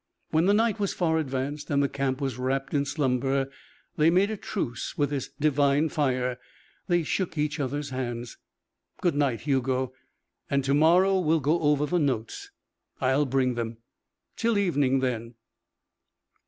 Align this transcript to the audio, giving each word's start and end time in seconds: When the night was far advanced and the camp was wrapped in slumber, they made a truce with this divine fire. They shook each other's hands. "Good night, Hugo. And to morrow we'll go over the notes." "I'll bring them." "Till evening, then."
When 0.31 0.47
the 0.47 0.53
night 0.55 0.79
was 0.79 0.95
far 0.95 1.19
advanced 1.19 1.69
and 1.69 1.83
the 1.83 1.87
camp 1.87 2.19
was 2.21 2.39
wrapped 2.39 2.73
in 2.73 2.85
slumber, 2.85 3.51
they 3.97 4.09
made 4.09 4.31
a 4.31 4.35
truce 4.35 4.97
with 4.97 5.11
this 5.11 5.29
divine 5.39 5.89
fire. 5.89 6.39
They 6.87 7.03
shook 7.03 7.37
each 7.37 7.59
other's 7.59 7.91
hands. 7.91 8.39
"Good 9.01 9.13
night, 9.13 9.41
Hugo. 9.41 9.93
And 10.49 10.63
to 10.63 10.73
morrow 10.73 11.19
we'll 11.19 11.39
go 11.39 11.59
over 11.61 11.85
the 11.85 11.99
notes." 11.99 12.49
"I'll 12.99 13.27
bring 13.27 13.53
them." 13.53 13.77
"Till 14.37 14.57
evening, 14.57 15.01
then." 15.01 15.35